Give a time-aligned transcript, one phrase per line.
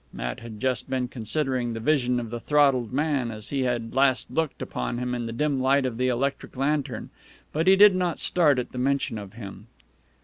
[0.11, 4.31] Matt had just been considering the vision of the throttled man as he had last
[4.31, 7.11] looked upon him in the dim light of the electric lantern;
[7.53, 9.67] but he did not start at the mention of him.